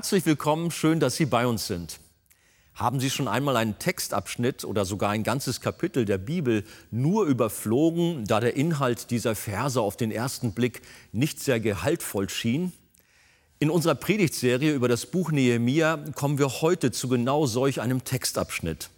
Herzlich 0.00 0.24
willkommen, 0.24 0.70
schön, 0.70 0.98
dass 0.98 1.16
Sie 1.16 1.26
bei 1.26 1.46
uns 1.46 1.66
sind. 1.66 2.00
Haben 2.72 3.00
Sie 3.00 3.10
schon 3.10 3.28
einmal 3.28 3.58
einen 3.58 3.78
Textabschnitt 3.78 4.64
oder 4.64 4.86
sogar 4.86 5.10
ein 5.10 5.24
ganzes 5.24 5.60
Kapitel 5.60 6.06
der 6.06 6.16
Bibel 6.16 6.64
nur 6.90 7.26
überflogen, 7.26 8.24
da 8.24 8.40
der 8.40 8.56
Inhalt 8.56 9.10
dieser 9.10 9.34
Verse 9.34 9.78
auf 9.78 9.98
den 9.98 10.10
ersten 10.10 10.52
Blick 10.52 10.80
nicht 11.12 11.38
sehr 11.38 11.60
gehaltvoll 11.60 12.30
schien? 12.30 12.72
In 13.58 13.68
unserer 13.68 13.94
Predigtserie 13.94 14.72
über 14.72 14.88
das 14.88 15.04
Buch 15.04 15.32
Nehemia 15.32 15.98
kommen 16.14 16.38
wir 16.38 16.48
heute 16.62 16.92
zu 16.92 17.08
genau 17.08 17.44
solch 17.44 17.82
einem 17.82 18.02
Textabschnitt. 18.02 18.88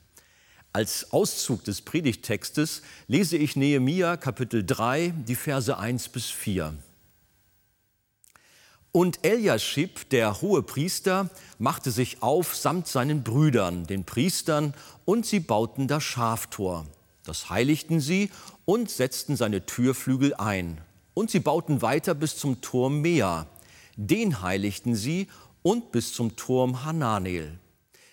Als 0.73 1.13
Auszug 1.13 1.65
des 1.65 1.83
Predigttextes 1.83 2.83
lese 3.09 3.37
ich 3.37 3.57
Nehemia 3.57 4.17
Kapitel 4.17 4.65
3, 4.65 5.13
die 5.27 5.35
Verse 5.35 5.77
1 5.77 6.11
bis 6.11 6.31
4. 6.31 6.75
Und 8.95 9.25
Eliaschib, 9.25 10.11
der 10.11 10.43
hohe 10.43 10.63
Priester, 10.63 11.31
machte 11.59 11.91
sich 11.91 12.23
auf 12.23 12.55
samt 12.55 12.87
seinen 12.87 13.23
Brüdern, 13.25 13.87
den 13.87 14.05
Priestern, 14.05 14.75
und 15.07 15.25
sie 15.25 15.41
bauten 15.41 15.89
das 15.89 16.05
Schaftor. 16.05 16.87
Das 17.25 17.49
heiligten 17.49 18.01
sie 18.01 18.31
und 18.67 18.91
setzten 18.91 19.35
seine 19.35 19.65
Türflügel 19.65 20.35
ein. 20.35 20.79
Und 21.15 21.31
sie 21.31 21.41
bauten 21.41 21.81
weiter 21.81 22.15
bis 22.15 22.37
zum 22.37 22.61
Turm 22.61 23.01
Mea. 23.01 23.47
Den 23.97 24.43
heiligten 24.43 24.95
sie 24.95 25.29
und 25.63 25.91
bis 25.91 26.13
zum 26.13 26.37
Turm 26.37 26.85
Hananel. 26.85 27.59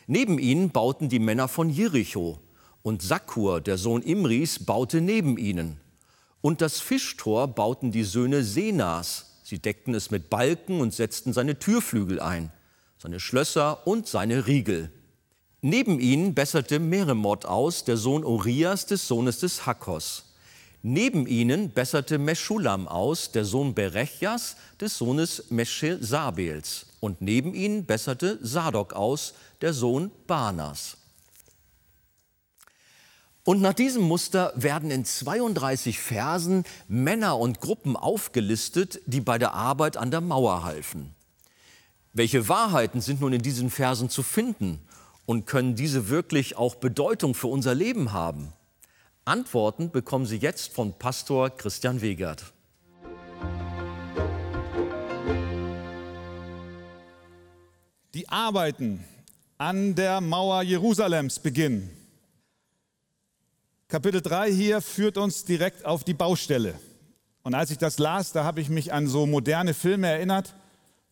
Neben 0.07 0.39
ihnen 0.39 0.69
bauten 0.69 1.09
die 1.09 1.19
Männer 1.19 1.49
von 1.49 1.69
Jericho. 1.69 2.39
Und 2.83 3.01
Sakkur, 3.01 3.59
der 3.59 3.77
Sohn 3.77 4.01
Imris, 4.01 4.63
baute 4.63 5.01
neben 5.01 5.37
ihnen. 5.37 5.77
Und 6.39 6.61
das 6.61 6.79
Fischtor 6.79 7.47
bauten 7.49 7.91
die 7.91 8.05
Söhne 8.05 8.43
Senas, 8.43 9.28
Sie 9.49 9.57
deckten 9.57 9.95
es 9.95 10.11
mit 10.11 10.29
Balken 10.29 10.79
und 10.79 10.93
setzten 10.93 11.33
seine 11.33 11.57
Türflügel 11.57 12.19
ein, 12.19 12.51
seine 12.99 13.19
Schlösser 13.19 13.87
und 13.87 14.07
seine 14.07 14.45
Riegel. 14.45 14.91
Neben 15.61 15.99
ihnen 15.99 16.35
besserte 16.35 16.77
Meremot 16.77 17.45
aus, 17.45 17.83
der 17.83 17.97
Sohn 17.97 18.23
Urias 18.23 18.85
des 18.85 19.07
Sohnes 19.07 19.39
des 19.39 19.65
Hakkos. 19.65 20.35
Neben 20.83 21.25
ihnen 21.25 21.71
besserte 21.71 22.19
Meschulam 22.19 22.87
aus, 22.87 23.31
der 23.31 23.43
Sohn 23.43 23.73
Berechjas 23.73 24.55
des 24.79 24.99
Sohnes 24.99 25.45
Meschesabels. 25.49 26.85
Und 26.99 27.19
neben 27.19 27.55
ihnen 27.55 27.85
besserte 27.85 28.37
Sadok 28.43 28.93
aus, 28.93 29.33
der 29.61 29.73
Sohn 29.73 30.11
Banas. 30.27 30.95
Und 33.49 33.61
nach 33.61 33.73
diesem 33.73 34.03
Muster 34.03 34.53
werden 34.55 34.91
in 34.91 35.05
32 35.05 35.97
Versen 35.97 36.65
Männer 36.87 37.39
und 37.39 37.61
Gruppen 37.61 37.95
aufgelistet, 37.95 39.01
die 39.07 39.21
bei 39.21 39.39
der 39.39 39.55
Arbeit 39.55 39.97
an 39.97 40.11
der 40.11 40.21
Mauer 40.21 40.63
halfen. 40.63 41.15
Welche 42.13 42.47
Wahrheiten 42.47 43.01
sind 43.01 43.21
nun 43.21 43.33
in 43.33 43.41
diesen 43.41 43.71
Versen 43.71 44.07
zu 44.07 44.21
finden 44.21 44.77
und 45.25 45.47
können 45.47 45.73
diese 45.73 46.09
wirklich 46.09 46.57
auch 46.57 46.75
Bedeutung 46.75 47.33
für 47.33 47.47
unser 47.47 47.73
Leben 47.73 48.13
haben? 48.13 48.53
Antworten 49.25 49.89
bekommen 49.89 50.27
Sie 50.27 50.37
jetzt 50.37 50.71
von 50.71 50.93
Pastor 50.99 51.49
Christian 51.49 52.01
Wegert. 52.01 52.53
Die 58.13 58.29
Arbeiten 58.29 59.03
an 59.57 59.95
der 59.95 60.21
Mauer 60.21 60.61
Jerusalems 60.61 61.39
beginnen. 61.39 61.98
Kapitel 63.91 64.21
3 64.21 64.51
hier 64.51 64.81
führt 64.81 65.17
uns 65.17 65.45
direkt 65.45 65.83
auf 65.83 66.03
die 66.03 66.13
Baustelle. 66.13 66.75
Und 67.41 67.55
als 67.55 67.71
ich 67.71 67.79
das 67.79 67.97
las, 67.97 68.31
da 68.31 68.43
habe 68.43 68.61
ich 68.61 68.69
mich 68.69 68.93
an 68.93 69.07
so 69.07 69.25
moderne 69.25 69.73
Filme 69.73 70.05
erinnert, 70.05 70.53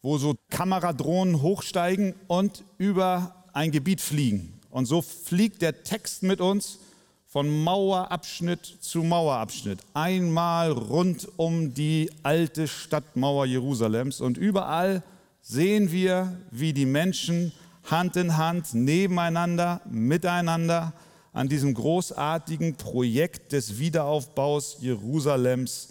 wo 0.03 0.19
so 0.19 0.35
Kameradrohnen 0.51 1.41
hochsteigen 1.41 2.13
und 2.27 2.63
über 2.77 3.33
ein 3.51 3.71
Gebiet 3.71 3.99
fliegen. 3.99 4.59
Und 4.69 4.85
so 4.85 5.01
fliegt 5.01 5.63
der 5.63 5.83
Text 5.85 6.21
mit 6.21 6.39
uns 6.39 6.77
von 7.25 7.63
Mauerabschnitt 7.63 8.63
zu 8.79 9.01
Mauerabschnitt. 9.01 9.79
Einmal 9.95 10.71
rund 10.71 11.27
um 11.35 11.73
die 11.73 12.11
alte 12.21 12.67
Stadtmauer 12.67 13.47
Jerusalems. 13.47 14.21
Und 14.21 14.37
überall 14.37 15.01
sehen 15.41 15.91
wir, 15.91 16.37
wie 16.51 16.73
die 16.73 16.85
Menschen 16.85 17.53
Hand 17.85 18.17
in 18.17 18.37
Hand, 18.37 18.75
nebeneinander, 18.75 19.81
miteinander, 19.89 20.93
an 21.37 21.47
diesem 21.47 21.75
großartigen 21.75 22.77
Projekt 22.77 23.51
des 23.51 23.77
Wiederaufbaus 23.77 24.77
Jerusalems 24.79 25.89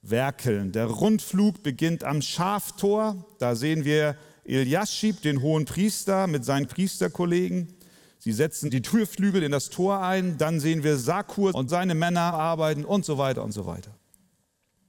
werkeln. 0.00 0.72
Der 0.72 0.86
Rundflug 0.86 1.62
beginnt 1.62 2.02
am 2.02 2.22
Schaftor. 2.22 3.26
Da 3.38 3.54
sehen 3.54 3.84
wir 3.84 4.16
Eliaschib, 4.44 5.20
den 5.20 5.42
hohen 5.42 5.66
Priester, 5.66 6.26
mit 6.26 6.46
seinen 6.46 6.66
Priesterkollegen. 6.66 7.74
Sie 8.18 8.32
setzen 8.32 8.70
die 8.70 8.80
Türflügel 8.80 9.42
in 9.42 9.52
das 9.52 9.68
Tor 9.68 10.02
ein. 10.02 10.38
Dann 10.38 10.60
sehen 10.60 10.82
wir 10.82 10.96
Sakur 10.96 11.54
und 11.54 11.68
seine 11.68 11.94
Männer 11.94 12.32
arbeiten 12.32 12.86
und 12.86 13.04
so 13.04 13.18
weiter 13.18 13.44
und 13.44 13.52
so 13.52 13.66
weiter. 13.66 13.90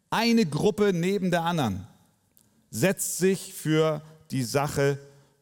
Eine 0.10 0.46
Gruppe 0.46 0.94
neben 0.94 1.32
der 1.32 1.44
anderen 1.44 1.86
setzt 2.70 3.18
sich 3.18 3.54
für 3.54 4.02
die 4.32 4.44
Sache 4.44 5.00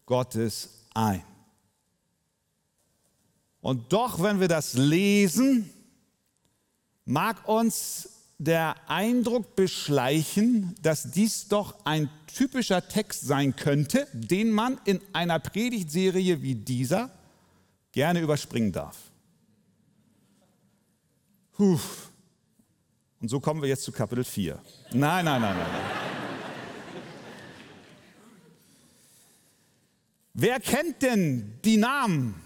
Gottes 0.08 0.86
ein. 0.96 1.22
Und 3.66 3.92
doch, 3.94 4.22
wenn 4.22 4.40
wir 4.40 4.48
das 4.48 4.76
lesen, 4.76 5.68
mag 7.04 7.48
uns 7.48 8.10
der 8.38 8.76
Eindruck 8.88 9.56
beschleichen, 9.56 10.76
dass 10.84 11.10
dies 11.10 11.48
doch 11.48 11.84
ein 11.84 12.08
typischer 12.28 12.88
Text 12.88 13.22
sein 13.22 13.56
könnte, 13.56 14.08
den 14.14 14.52
man 14.52 14.80
in 14.86 15.02
einer 15.14 15.40
Predigtserie 15.40 16.44
wie 16.44 16.54
dieser 16.54 17.10
gerne 17.92 18.20
überspringen 18.20 18.72
darf. 18.72 18.98
Puh. 21.54 21.80
Und 23.20 23.30
so 23.30 23.40
kommen 23.40 23.64
wir 23.64 23.70
jetzt 23.70 23.82
zu 23.82 23.92
Kapitel 23.92 24.26
4. 24.26 24.60
Nein, 24.92 25.26
nein, 25.26 25.42
nein, 25.42 25.58
nein. 25.58 25.82
Wer 30.36 30.60
kennt 30.60 31.02
denn 31.02 31.58
die 31.64 31.78
Namen 31.78 32.45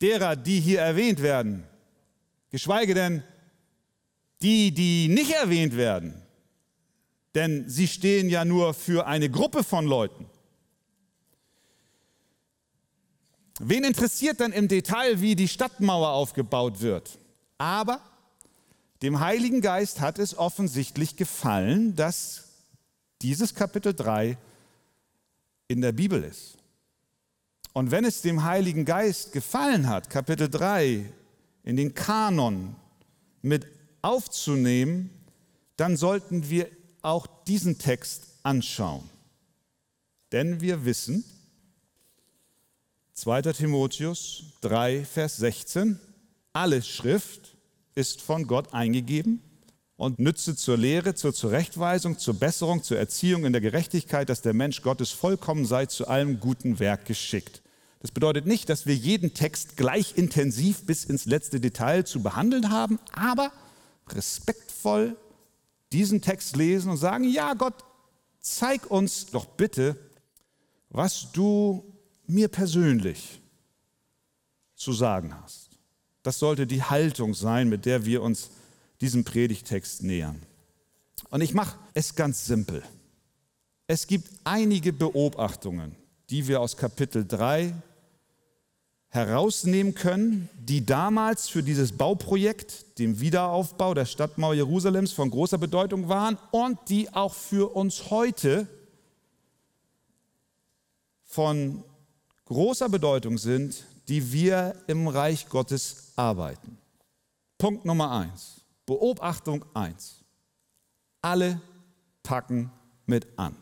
derer, 0.00 0.36
die 0.36 0.60
hier 0.60 0.80
erwähnt 0.80 1.22
werden, 1.22 1.64
geschweige 2.50 2.94
denn 2.94 3.22
die, 4.42 4.72
die 4.72 5.08
nicht 5.08 5.32
erwähnt 5.32 5.76
werden. 5.76 6.22
Denn 7.34 7.68
sie 7.68 7.88
stehen 7.88 8.28
ja 8.28 8.44
nur 8.44 8.74
für 8.74 9.06
eine 9.06 9.30
Gruppe 9.30 9.62
von 9.62 9.86
Leuten. 9.86 10.26
Wen 13.60 13.84
interessiert 13.84 14.40
dann 14.40 14.52
im 14.52 14.68
Detail, 14.68 15.20
wie 15.20 15.34
die 15.34 15.48
Stadtmauer 15.48 16.10
aufgebaut 16.10 16.80
wird? 16.80 17.18
Aber 17.58 18.00
dem 19.02 19.20
Heiligen 19.20 19.60
Geist 19.60 20.00
hat 20.00 20.18
es 20.18 20.36
offensichtlich 20.36 21.16
gefallen, 21.16 21.96
dass 21.96 22.44
dieses 23.20 23.54
Kapitel 23.54 23.94
3 23.94 24.38
in 25.66 25.80
der 25.80 25.92
Bibel 25.92 26.22
ist. 26.22 26.57
Und 27.78 27.92
wenn 27.92 28.04
es 28.04 28.22
dem 28.22 28.42
Heiligen 28.42 28.84
Geist 28.84 29.30
gefallen 29.30 29.88
hat, 29.88 30.10
Kapitel 30.10 30.50
3 30.50 31.12
in 31.62 31.76
den 31.76 31.94
Kanon 31.94 32.74
mit 33.40 33.68
aufzunehmen, 34.02 35.10
dann 35.76 35.96
sollten 35.96 36.50
wir 36.50 36.66
auch 37.02 37.28
diesen 37.46 37.78
Text 37.78 38.24
anschauen. 38.42 39.08
Denn 40.32 40.60
wir 40.60 40.84
wissen, 40.86 41.22
2 43.12 43.42
Timotheus 43.42 44.42
3, 44.62 45.04
Vers 45.04 45.36
16, 45.36 46.00
alle 46.52 46.82
Schrift 46.82 47.56
ist 47.94 48.20
von 48.22 48.48
Gott 48.48 48.74
eingegeben 48.74 49.40
und 49.96 50.18
nütze 50.18 50.56
zur 50.56 50.78
Lehre, 50.78 51.14
zur 51.14 51.32
Zurechtweisung, 51.32 52.18
zur 52.18 52.34
Besserung, 52.34 52.82
zur 52.82 52.98
Erziehung 52.98 53.44
in 53.44 53.52
der 53.52 53.62
Gerechtigkeit, 53.62 54.28
dass 54.28 54.42
der 54.42 54.52
Mensch 54.52 54.82
Gottes 54.82 55.12
vollkommen 55.12 55.64
sei, 55.64 55.86
zu 55.86 56.08
allem 56.08 56.40
guten 56.40 56.80
Werk 56.80 57.04
geschickt. 57.04 57.62
Das 58.00 58.12
bedeutet 58.12 58.46
nicht, 58.46 58.68
dass 58.68 58.86
wir 58.86 58.94
jeden 58.94 59.34
Text 59.34 59.76
gleich 59.76 60.16
intensiv 60.16 60.86
bis 60.86 61.04
ins 61.04 61.26
letzte 61.26 61.60
Detail 61.60 62.04
zu 62.04 62.22
behandeln 62.22 62.70
haben, 62.70 62.98
aber 63.12 63.52
respektvoll 64.08 65.16
diesen 65.92 66.22
Text 66.22 66.56
lesen 66.56 66.90
und 66.90 66.96
sagen, 66.96 67.24
ja 67.24 67.54
Gott, 67.54 67.74
zeig 68.40 68.90
uns 68.90 69.26
doch 69.26 69.46
bitte, 69.46 69.96
was 70.90 71.32
du 71.32 71.84
mir 72.26 72.48
persönlich 72.48 73.40
zu 74.76 74.92
sagen 74.92 75.34
hast. 75.42 75.70
Das 76.22 76.38
sollte 76.38 76.66
die 76.66 76.82
Haltung 76.82 77.34
sein, 77.34 77.68
mit 77.68 77.84
der 77.84 78.04
wir 78.04 78.22
uns 78.22 78.50
diesem 79.00 79.24
Predigtext 79.24 80.02
nähern. 80.02 80.42
Und 81.30 81.40
ich 81.40 81.54
mache 81.54 81.78
es 81.94 82.14
ganz 82.14 82.46
simpel. 82.46 82.82
Es 83.86 84.06
gibt 84.06 84.28
einige 84.44 84.92
Beobachtungen, 84.92 85.96
die 86.30 86.46
wir 86.46 86.60
aus 86.60 86.76
Kapitel 86.76 87.26
3 87.26 87.74
herausnehmen 89.10 89.94
können, 89.94 90.48
die 90.58 90.84
damals 90.84 91.48
für 91.48 91.62
dieses 91.62 91.92
Bauprojekt, 91.92 92.98
dem 92.98 93.20
Wiederaufbau 93.20 93.94
der 93.94 94.04
Stadtmauer 94.04 94.54
Jerusalems 94.54 95.12
von 95.12 95.30
großer 95.30 95.58
Bedeutung 95.58 96.08
waren 96.08 96.38
und 96.50 96.78
die 96.88 97.12
auch 97.14 97.32
für 97.32 97.74
uns 97.74 98.10
heute 98.10 98.66
von 101.24 101.84
großer 102.44 102.88
Bedeutung 102.88 103.38
sind, 103.38 103.84
die 104.08 104.32
wir 104.32 104.74
im 104.86 105.08
Reich 105.08 105.48
Gottes 105.48 106.12
arbeiten. 106.16 106.78
Punkt 107.58 107.84
Nummer 107.84 108.10
eins. 108.10 108.60
Beobachtung 108.86 109.64
eins. 109.74 110.24
Alle 111.20 111.60
packen 112.22 112.70
mit 113.06 113.26
an. 113.36 113.56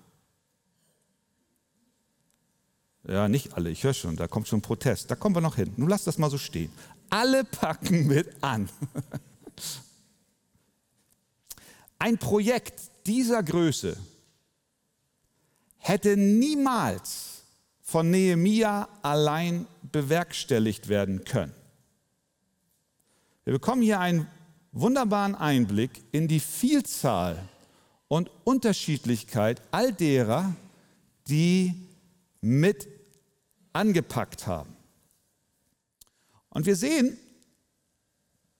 Ja, 3.08 3.28
nicht 3.28 3.54
alle, 3.54 3.70
ich 3.70 3.84
höre 3.84 3.94
schon, 3.94 4.16
da 4.16 4.26
kommt 4.26 4.48
schon 4.48 4.62
Protest. 4.62 5.10
Da 5.10 5.14
kommen 5.14 5.36
wir 5.36 5.40
noch 5.40 5.56
hin. 5.56 5.72
Nun 5.76 5.88
lass 5.88 6.04
das 6.04 6.18
mal 6.18 6.30
so 6.30 6.38
stehen. 6.38 6.72
Alle 7.08 7.44
packen 7.44 8.06
mit 8.06 8.42
an. 8.42 8.68
Ein 11.98 12.18
Projekt 12.18 12.78
dieser 13.06 13.42
Größe 13.42 13.96
hätte 15.78 16.16
niemals 16.16 17.44
von 17.80 18.10
Nehemia 18.10 18.88
allein 19.02 19.66
bewerkstelligt 19.92 20.88
werden 20.88 21.24
können. 21.24 21.54
Wir 23.44 23.52
bekommen 23.52 23.82
hier 23.82 24.00
einen 24.00 24.26
wunderbaren 24.72 25.36
Einblick 25.36 26.02
in 26.10 26.26
die 26.26 26.40
Vielzahl 26.40 27.48
und 28.08 28.30
Unterschiedlichkeit 28.42 29.62
all 29.70 29.92
derer, 29.92 30.56
die 31.28 31.72
mit 32.40 32.95
angepackt 33.76 34.46
haben. 34.46 34.74
Und 36.50 36.66
wir 36.66 36.76
sehen, 36.76 37.18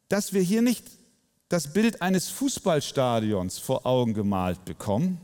dass 0.09 0.33
wir 0.33 0.43
hier 0.43 0.63
nicht 0.63 0.85
das 1.49 1.73
Bild 1.73 2.03
eines 2.03 2.29
Fußballstadions 2.29 3.59
vor 3.59 3.87
Augen 3.87 4.15
gemalt 4.15 4.65
bekommen, 4.65 5.21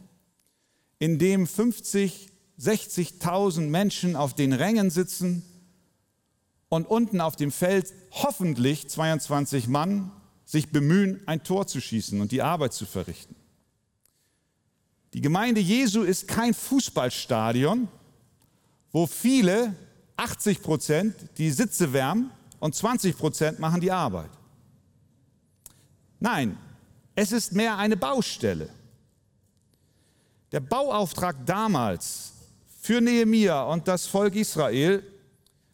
in 0.99 1.19
dem 1.19 1.47
50, 1.47 2.31
60.000 2.59 3.63
Menschen 3.63 4.17
auf 4.17 4.35
den 4.35 4.53
Rängen 4.53 4.91
sitzen 4.91 5.45
und 6.69 6.87
unten 6.87 7.21
auf 7.21 7.37
dem 7.37 7.51
Feld 7.51 7.93
hoffentlich 8.13 8.89
22 8.89 9.69
Mann 9.69 10.13
sich 10.45 10.71
bemühen, 10.71 11.21
ein 11.27 11.43
Tor 11.45 11.67
zu 11.67 11.81
schießen 11.81 12.21
und 12.21 12.33
die 12.33 12.43
Arbeit 12.43 12.73
zu 12.73 12.87
verrichten. 12.87 13.35
Die 15.13 15.21
Gemeinde 15.21 15.61
Jesu 15.61 16.03
ist 16.03 16.29
kein 16.29 16.55
Fußballstadion, 16.55 17.89
wo 18.93 19.07
viele, 19.07 19.75
80 20.17 20.63
Prozent, 20.63 21.15
die 21.39 21.51
Sitze 21.51 21.93
wärmen 21.93 22.31
und 22.61 22.75
20 22.75 23.17
Prozent 23.17 23.59
machen 23.59 23.81
die 23.81 23.91
Arbeit. 23.91 24.31
Nein, 26.21 26.57
es 27.15 27.33
ist 27.33 27.53
mehr 27.53 27.77
eine 27.77 27.97
Baustelle. 27.97 28.69
Der 30.53 30.61
Bauauftrag 30.61 31.37
damals 31.47 32.33
für 32.81 33.01
Nehemia 33.01 33.63
und 33.63 33.89
das 33.89 34.07
Volk 34.07 34.35
Israel 34.37 35.03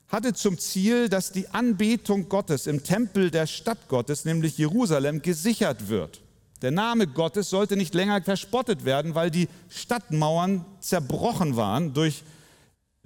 hatte 0.08 0.32
zum 0.32 0.58
Ziel, 0.58 1.08
dass 1.08 1.32
die 1.32 1.48
Anbetung 1.48 2.28
Gottes 2.28 2.66
im 2.66 2.82
Tempel 2.82 3.30
der 3.30 3.46
Stadt 3.46 3.88
Gottes, 3.88 4.24
nämlich 4.24 4.56
Jerusalem, 4.56 5.20
gesichert 5.20 5.88
wird. 5.88 6.22
Der 6.62 6.70
Name 6.70 7.06
Gottes 7.06 7.50
sollte 7.50 7.76
nicht 7.76 7.94
länger 7.94 8.22
verspottet 8.22 8.84
werden, 8.84 9.14
weil 9.14 9.30
die 9.30 9.48
Stadtmauern 9.68 10.64
zerbrochen 10.80 11.56
waren 11.56 11.92
durch 11.92 12.24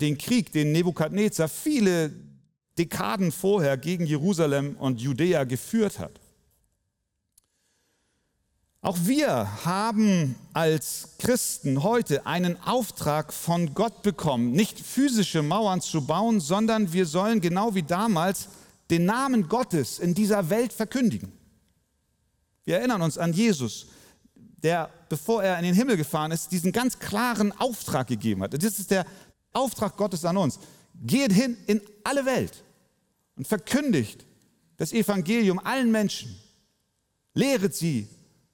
den 0.00 0.18
Krieg, 0.18 0.52
den 0.52 0.72
Nebukadnezar 0.72 1.48
viele 1.48 2.12
Dekaden 2.78 3.32
vorher 3.32 3.76
gegen 3.76 4.06
Jerusalem 4.06 4.76
und 4.76 5.00
Judäa 5.00 5.44
geführt 5.44 5.98
hat. 5.98 6.20
Auch 8.84 8.98
wir 9.02 9.64
haben 9.64 10.34
als 10.54 11.10
Christen 11.18 11.84
heute 11.84 12.26
einen 12.26 12.60
Auftrag 12.62 13.32
von 13.32 13.74
Gott 13.74 14.02
bekommen, 14.02 14.50
nicht 14.50 14.80
physische 14.80 15.42
Mauern 15.42 15.80
zu 15.80 16.04
bauen, 16.04 16.40
sondern 16.40 16.92
wir 16.92 17.06
sollen 17.06 17.40
genau 17.40 17.76
wie 17.76 17.84
damals 17.84 18.48
den 18.90 19.04
Namen 19.04 19.48
Gottes 19.48 20.00
in 20.00 20.14
dieser 20.14 20.50
Welt 20.50 20.72
verkündigen. 20.72 21.30
Wir 22.64 22.78
erinnern 22.78 23.02
uns 23.02 23.18
an 23.18 23.32
Jesus, 23.32 23.86
der, 24.34 24.90
bevor 25.08 25.44
er 25.44 25.58
in 25.58 25.64
den 25.64 25.74
Himmel 25.74 25.96
gefahren 25.96 26.32
ist, 26.32 26.50
diesen 26.50 26.72
ganz 26.72 26.98
klaren 26.98 27.52
Auftrag 27.52 28.08
gegeben 28.08 28.42
hat. 28.42 28.60
Das 28.60 28.78
ist 28.80 28.90
der 28.90 29.06
Auftrag 29.52 29.96
Gottes 29.96 30.24
an 30.24 30.36
uns. 30.36 30.58
Geht 31.02 31.32
hin 31.32 31.56
in 31.66 31.80
alle 32.04 32.24
Welt 32.24 32.62
und 33.36 33.46
verkündigt 33.46 34.24
das 34.76 34.92
Evangelium 34.92 35.58
allen 35.58 35.90
Menschen. 35.90 36.36
Lehret 37.34 37.74
sie 37.74 38.08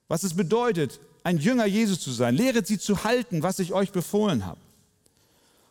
was 0.09 0.23
es 0.25 0.35
bedeutet, 0.35 0.99
ein 1.23 1.39
Jünger 1.39 1.67
Jesus 1.67 2.01
zu 2.01 2.11
sein. 2.11 2.35
Lehret 2.35 2.67
sie 2.67 2.79
zu 2.79 3.05
halten, 3.05 3.43
was 3.43 3.59
ich 3.59 3.73
euch 3.73 3.93
befohlen 3.93 4.47
habe. 4.47 4.61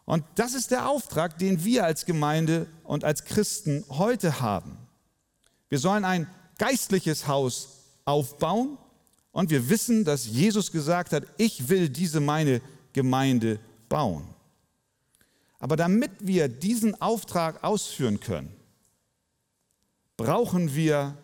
Und 0.05 0.23
das 0.35 0.53
ist 0.53 0.71
der 0.71 0.87
Auftrag, 0.87 1.37
den 1.37 1.65
wir 1.65 1.83
als 1.83 2.05
Gemeinde 2.05 2.67
und 2.83 3.03
als 3.03 3.25
Christen 3.25 3.83
heute 3.89 4.39
haben. 4.39 4.77
Wir 5.69 5.79
sollen 5.79 6.05
ein 6.05 6.29
geistliches 6.57 7.27
Haus 7.27 7.69
aufbauen 8.05 8.77
und 9.31 9.49
wir 9.49 9.69
wissen, 9.69 10.05
dass 10.05 10.25
Jesus 10.25 10.71
gesagt 10.71 11.11
hat, 11.11 11.23
ich 11.37 11.67
will 11.67 11.89
diese 11.89 12.21
meine 12.21 12.61
Gemeinde 12.93 13.59
bauen. 13.89 14.25
Aber 15.59 15.75
damit 15.75 16.11
wir 16.19 16.47
diesen 16.47 17.01
Auftrag 17.01 17.63
ausführen 17.63 18.19
können, 18.19 18.53
brauchen 20.15 20.75
wir 20.75 21.17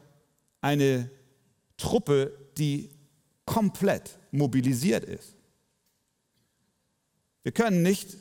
eine 0.62 1.09
Truppe, 1.77 2.31
die 2.57 2.89
komplett 3.45 4.18
mobilisiert 4.31 5.03
ist. 5.03 5.35
Wir 7.44 7.51
können 7.51 7.81
nicht 7.81 8.18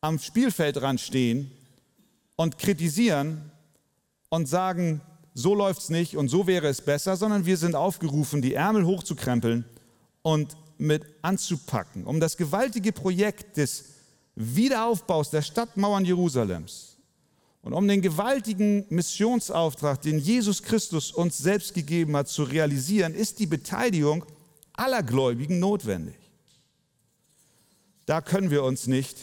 am 0.00 0.18
Spielfeldrand 0.18 1.00
stehen 1.00 1.50
und 2.36 2.58
kritisieren 2.58 3.52
und 4.30 4.48
sagen, 4.48 5.00
so 5.34 5.54
läuft 5.54 5.82
es 5.82 5.88
nicht 5.90 6.16
und 6.16 6.28
so 6.28 6.46
wäre 6.46 6.66
es 6.66 6.82
besser, 6.82 7.16
sondern 7.16 7.46
wir 7.46 7.56
sind 7.56 7.74
aufgerufen, 7.74 8.42
die 8.42 8.54
Ärmel 8.54 8.84
hochzukrempeln 8.84 9.64
und 10.22 10.56
mit 10.76 11.04
anzupacken, 11.22 12.04
um 12.04 12.18
das 12.18 12.36
gewaltige 12.36 12.92
Projekt 12.92 13.56
des 13.56 13.84
Wiederaufbaus 14.34 15.30
der 15.30 15.42
Stadtmauern 15.42 16.04
Jerusalems 16.04 16.96
und 17.62 17.74
um 17.74 17.86
den 17.86 18.02
gewaltigen 18.02 18.84
Missionsauftrag, 18.88 20.02
den 20.02 20.18
Jesus 20.18 20.62
Christus 20.62 21.12
uns 21.12 21.38
selbst 21.38 21.74
gegeben 21.74 22.16
hat, 22.16 22.28
zu 22.28 22.42
realisieren, 22.42 23.14
ist 23.14 23.38
die 23.38 23.46
Beteiligung 23.46 24.24
aller 24.72 25.02
Gläubigen 25.02 25.60
notwendig. 25.60 26.16
Da 28.06 28.20
können 28.20 28.50
wir 28.50 28.64
uns 28.64 28.88
nicht 28.88 29.16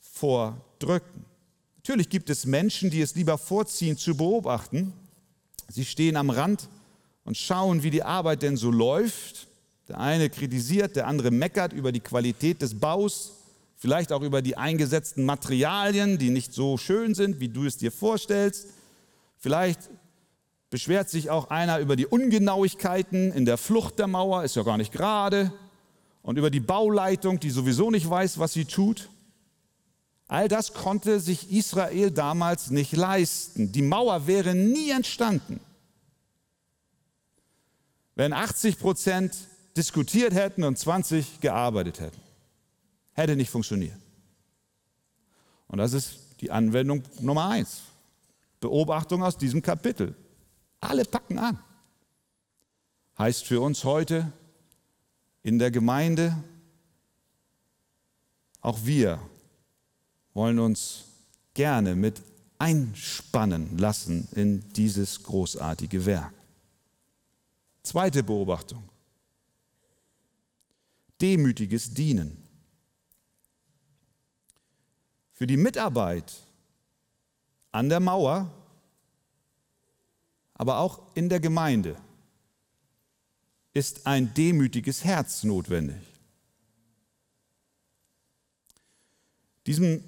vordrücken. 0.00 1.24
Natürlich 1.76 2.08
gibt 2.08 2.28
es 2.28 2.44
Menschen, 2.44 2.90
die 2.90 3.02
es 3.02 3.14
lieber 3.14 3.38
vorziehen 3.38 3.96
zu 3.96 4.16
beobachten. 4.16 4.92
Sie 5.68 5.84
stehen 5.84 6.16
am 6.16 6.30
Rand 6.30 6.68
und 7.24 7.36
schauen, 7.36 7.82
wie 7.82 7.90
die 7.90 8.02
Arbeit 8.02 8.42
denn 8.42 8.56
so 8.56 8.70
läuft. 8.70 9.46
Der 9.88 10.00
eine 10.00 10.28
kritisiert, 10.28 10.96
der 10.96 11.06
andere 11.06 11.30
meckert 11.30 11.72
über 11.72 11.92
die 11.92 12.00
Qualität 12.00 12.62
des 12.62 12.78
Baus, 12.80 13.32
vielleicht 13.76 14.12
auch 14.12 14.22
über 14.22 14.42
die 14.42 14.56
eingesetzten 14.56 15.24
Materialien, 15.24 16.18
die 16.18 16.30
nicht 16.30 16.52
so 16.52 16.76
schön 16.76 17.14
sind, 17.14 17.40
wie 17.40 17.48
du 17.48 17.66
es 17.66 17.76
dir 17.76 17.92
vorstellst. 17.92 18.68
Vielleicht 19.38 19.90
beschwert 20.70 21.08
sich 21.08 21.30
auch 21.30 21.50
einer 21.50 21.78
über 21.78 21.96
die 21.96 22.06
Ungenauigkeiten 22.06 23.30
in 23.32 23.44
der 23.44 23.58
Flucht 23.58 23.98
der 23.98 24.06
Mauer, 24.06 24.42
ist 24.42 24.56
ja 24.56 24.62
gar 24.62 24.76
nicht 24.76 24.92
gerade, 24.92 25.52
und 26.22 26.38
über 26.38 26.50
die 26.50 26.60
Bauleitung, 26.60 27.38
die 27.38 27.50
sowieso 27.50 27.90
nicht 27.90 28.08
weiß, 28.08 28.38
was 28.38 28.54
sie 28.54 28.64
tut. 28.64 29.10
All 30.26 30.48
das 30.48 30.72
konnte 30.72 31.20
sich 31.20 31.52
Israel 31.52 32.10
damals 32.10 32.70
nicht 32.70 32.96
leisten. 32.96 33.72
Die 33.72 33.82
Mauer 33.82 34.26
wäre 34.26 34.54
nie 34.54 34.90
entstanden, 34.90 35.60
wenn 38.14 38.32
80 38.32 38.78
Prozent 38.78 39.36
diskutiert 39.76 40.32
hätten 40.32 40.64
und 40.64 40.78
20 40.78 41.40
gearbeitet 41.40 42.00
hätten. 42.00 42.23
Hätte 43.14 43.36
nicht 43.36 43.50
funktioniert. 43.50 43.98
Und 45.68 45.78
das 45.78 45.92
ist 45.92 46.18
die 46.40 46.50
Anwendung 46.50 47.02
Nummer 47.20 47.48
eins. 47.48 47.82
Beobachtung 48.60 49.22
aus 49.22 49.36
diesem 49.36 49.62
Kapitel. 49.62 50.14
Alle 50.80 51.04
packen 51.04 51.38
an. 51.38 51.58
Heißt 53.18 53.44
für 53.44 53.60
uns 53.60 53.84
heute 53.84 54.32
in 55.42 55.58
der 55.58 55.70
Gemeinde, 55.70 56.36
auch 58.60 58.78
wir 58.84 59.20
wollen 60.32 60.58
uns 60.58 61.04
gerne 61.52 61.94
mit 61.94 62.20
einspannen 62.58 63.78
lassen 63.78 64.26
in 64.32 64.68
dieses 64.72 65.22
großartige 65.22 66.06
Werk. 66.06 66.32
Zweite 67.82 68.22
Beobachtung. 68.22 68.82
Demütiges 71.20 71.92
Dienen. 71.92 72.43
Für 75.34 75.46
die 75.46 75.56
Mitarbeit 75.56 76.32
an 77.72 77.88
der 77.88 78.00
Mauer 78.00 78.50
aber 80.54 80.78
auch 80.78 81.02
in 81.14 81.28
der 81.28 81.40
Gemeinde 81.40 81.96
ist 83.72 84.06
ein 84.06 84.32
demütiges 84.34 85.04
Herz 85.04 85.42
notwendig. 85.42 86.00
Diesem 89.66 90.04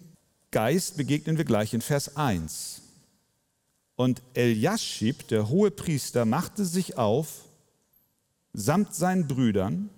Geist 0.53 0.97
begegnen 0.97 1.37
wir 1.37 1.45
gleich 1.45 1.75
in 1.75 1.81
Vers 1.81 2.17
1. 2.17 2.83
Und 3.97 4.23
Eliaschib, 4.35 5.27
der 5.29 5.49
hohe 5.49 5.71
Priester, 5.71 6.25
machte 6.25 6.65
sich 6.65 6.97
auf 6.97 7.45
samt 8.53 8.95
seinen 8.95 9.27
Brüdern, 9.27 9.91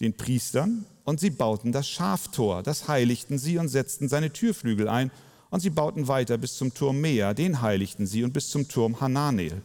den 0.00 0.16
Priestern, 0.16 0.84
und 1.04 1.20
sie 1.20 1.30
bauten 1.30 1.72
das 1.72 1.88
Schaftor, 1.88 2.62
das 2.62 2.88
heiligten 2.88 3.38
sie 3.38 3.58
und 3.58 3.68
setzten 3.68 4.08
seine 4.08 4.32
Türflügel 4.32 4.88
ein, 4.88 5.10
und 5.50 5.60
sie 5.60 5.70
bauten 5.70 6.08
weiter 6.08 6.36
bis 6.36 6.56
zum 6.56 6.74
Turm 6.74 7.00
Mea, 7.00 7.32
den 7.32 7.62
heiligten 7.62 8.06
sie, 8.06 8.24
und 8.24 8.32
bis 8.32 8.50
zum 8.50 8.66
Turm 8.66 9.00
Hananel. 9.00 9.62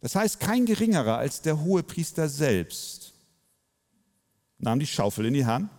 Das 0.00 0.14
heißt, 0.14 0.40
kein 0.40 0.64
geringerer 0.64 1.18
als 1.18 1.42
der 1.42 1.60
hohe 1.60 1.82
Priester 1.82 2.28
selbst 2.28 3.12
nahm 4.58 4.78
die 4.78 4.86
Schaufel 4.86 5.26
in 5.26 5.34
die 5.34 5.46
Hand 5.46 5.70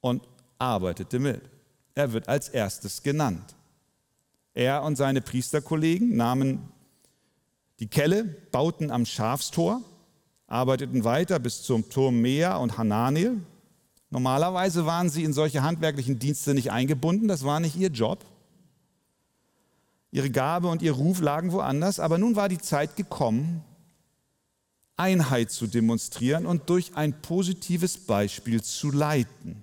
und 0.00 0.22
arbeitete 0.58 1.18
mit. 1.18 1.42
Er 1.94 2.12
wird 2.12 2.28
als 2.28 2.48
erstes 2.48 3.02
genannt. 3.02 3.54
Er 4.54 4.82
und 4.82 4.96
seine 4.96 5.20
Priesterkollegen 5.20 6.16
nahmen 6.16 6.68
die 7.78 7.88
Kelle, 7.88 8.24
bauten 8.24 8.90
am 8.90 9.06
Schafstor, 9.06 9.82
arbeiteten 10.50 11.04
weiter 11.04 11.38
bis 11.38 11.62
zum 11.62 11.88
Turm 11.88 12.20
Mea 12.20 12.56
und 12.56 12.76
Hananel. 12.76 13.38
Normalerweise 14.10 14.84
waren 14.84 15.08
sie 15.08 15.22
in 15.24 15.32
solche 15.32 15.62
handwerklichen 15.62 16.18
Dienste 16.18 16.52
nicht 16.52 16.72
eingebunden, 16.72 17.28
das 17.28 17.44
war 17.44 17.60
nicht 17.60 17.76
ihr 17.76 17.88
Job. 17.88 18.26
Ihre 20.10 20.28
Gabe 20.28 20.66
und 20.66 20.82
ihr 20.82 20.92
Ruf 20.92 21.20
lagen 21.20 21.52
woanders, 21.52 22.00
aber 22.00 22.18
nun 22.18 22.34
war 22.34 22.48
die 22.48 22.58
Zeit 22.58 22.96
gekommen, 22.96 23.62
Einheit 24.96 25.52
zu 25.52 25.68
demonstrieren 25.68 26.46
und 26.46 26.68
durch 26.68 26.96
ein 26.96 27.22
positives 27.22 27.96
Beispiel 27.96 28.60
zu 28.60 28.90
leiten. 28.90 29.62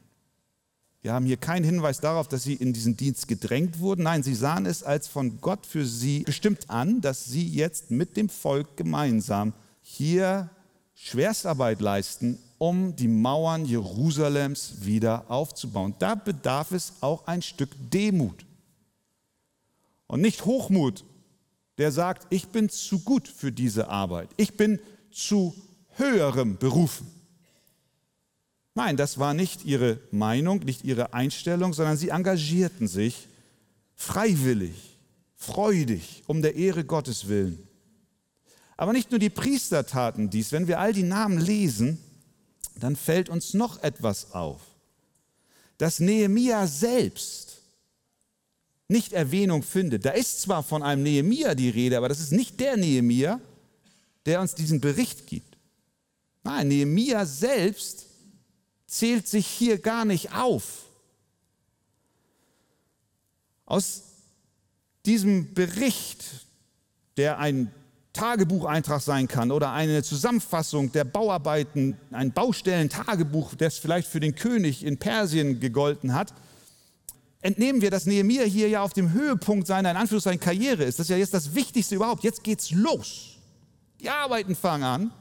Wir 1.02 1.14
haben 1.14 1.26
hier 1.26 1.38
keinen 1.38 1.66
Hinweis 1.66 2.00
darauf, 2.00 2.30
dass 2.30 2.44
sie 2.44 2.54
in 2.54 2.72
diesen 2.72 2.96
Dienst 2.96 3.28
gedrängt 3.28 3.80
wurden. 3.80 4.04
Nein, 4.04 4.24
sie 4.24 4.34
sahen 4.34 4.66
es 4.66 4.84
als 4.84 5.10
von 5.10 5.42
Gott 5.42 5.66
für 5.66 5.86
sie 5.86 6.24
bestimmt 6.24 6.70
an, 6.70 7.02
dass 7.02 7.26
sie 7.26 7.46
jetzt 7.46 7.92
mit 7.92 8.16
dem 8.16 8.30
Volk 8.30 8.78
gemeinsam 8.78 9.54
hier 9.82 10.50
Schwerstarbeit 11.00 11.80
leisten, 11.80 12.40
um 12.58 12.96
die 12.96 13.08
Mauern 13.08 13.66
Jerusalems 13.66 14.78
wieder 14.82 15.30
aufzubauen. 15.30 15.94
Da 16.00 16.16
bedarf 16.16 16.72
es 16.72 16.94
auch 17.02 17.28
ein 17.28 17.44
Stück 17.44 17.70
Demut 17.92 18.46
und 20.08 20.22
nicht 20.22 20.44
Hochmut, 20.44 21.06
der 21.78 21.92
sagt, 21.92 22.26
ich 22.32 22.48
bin 22.48 22.68
zu 22.70 23.00
gut 23.00 23.28
für 23.28 23.52
diese 23.52 23.90
Arbeit, 23.90 24.30
ich 24.38 24.58
bin 24.58 24.80
zu 25.12 25.54
höherem 25.98 26.58
berufen. 26.58 27.06
Nein, 28.74 28.98
das 28.98 29.20
war 29.20 29.36
nicht 29.36 29.66
ihre 29.66 30.00
Meinung, 30.10 30.60
nicht 30.60 30.84
ihre 30.84 31.14
Einstellung, 31.14 31.74
sondern 31.74 31.98
sie 31.98 32.10
engagierten 32.10 32.88
sich 32.88 33.28
freiwillig, 33.94 34.98
freudig, 35.36 36.24
um 36.26 36.42
der 36.42 36.56
Ehre 36.56 36.84
Gottes 36.84 37.28
willen. 37.28 37.68
Aber 38.78 38.94
nicht 38.94 39.10
nur 39.10 39.20
die 39.20 39.32
Priester 39.32 39.86
taten 39.86 40.30
dies. 40.30 40.52
Wenn 40.52 40.68
wir 40.68 40.80
all 40.80 40.94
die 40.94 41.04
Namen 41.04 41.40
lesen, 41.40 41.98
dann 42.76 42.96
fällt 42.96 43.28
uns 43.28 43.56
noch 43.56 43.82
etwas 43.82 44.34
auf. 44.34 44.62
Dass 45.80 46.00
Nehemia 46.00 46.68
selbst 46.68 47.58
nicht 48.88 49.14
Erwähnung 49.14 49.64
findet. 49.64 50.06
Da 50.06 50.12
ist 50.12 50.42
zwar 50.42 50.64
von 50.64 50.84
einem 50.84 51.04
Nehemia 51.04 51.56
die 51.56 51.70
Rede, 51.70 51.98
aber 51.98 52.08
das 52.08 52.20
ist 52.20 52.32
nicht 52.32 52.60
der 52.60 52.78
Nehemia, 52.78 53.42
der 54.26 54.40
uns 54.42 54.56
diesen 54.56 54.80
Bericht 54.80 55.28
gibt. 55.28 55.58
Nein, 56.44 56.70
Nehemia 56.70 57.26
selbst 57.26 58.06
zählt 58.86 59.28
sich 59.28 59.48
hier 59.48 59.80
gar 59.80 60.06
nicht 60.06 60.34
auf. 60.34 60.86
Aus 63.66 64.04
diesem 65.06 65.54
Bericht, 65.54 66.24
der 67.18 67.40
ein 67.40 67.74
Tagebucheintrag 68.18 69.02
sein 69.02 69.28
kann 69.28 69.52
oder 69.52 69.72
eine 69.72 70.02
Zusammenfassung 70.02 70.92
der 70.92 71.04
Bauarbeiten, 71.04 71.96
ein 72.12 72.32
Baustellentagebuch, 72.34 73.54
das 73.56 73.78
vielleicht 73.78 74.08
für 74.08 74.20
den 74.20 74.34
König 74.34 74.84
in 74.84 74.98
Persien 74.98 75.60
gegolten 75.60 76.14
hat, 76.16 76.34
entnehmen 77.42 77.82
wir, 77.82 77.92
dass 77.92 78.08
Nehemiah 78.08 78.44
hier 78.44 78.70
ja 78.70 78.82
auf 78.82 78.94
dem 78.94 79.14
Höhepunkt 79.14 79.68
seiner, 79.68 79.92
in 79.92 79.98
Anführungszeichen, 79.98 80.40
Karriere 80.40 80.84
ist. 80.84 80.98
Das 80.98 81.06
ist 81.06 81.10
ja 81.12 81.18
jetzt 81.18 81.34
das 81.34 81.54
Wichtigste 81.54 81.96
überhaupt. 81.96 82.24
Jetzt 82.24 82.44
geht's 82.44 82.72
los. 82.72 83.38
Die 84.02 84.10
Arbeiten 84.10 84.56
fangen 84.56 84.84
an. 84.84 85.12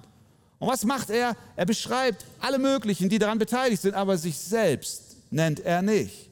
Und 0.58 0.68
was 0.68 0.84
macht 0.84 1.10
er? 1.10 1.36
Er 1.54 1.66
beschreibt 1.66 2.24
alle 2.40 2.58
möglichen, 2.58 3.10
die 3.10 3.18
daran 3.18 3.38
beteiligt 3.38 3.82
sind, 3.82 3.94
aber 3.94 4.16
sich 4.16 4.38
selbst 4.38 5.18
nennt 5.30 5.60
er 5.60 5.82
nicht. 5.82 6.30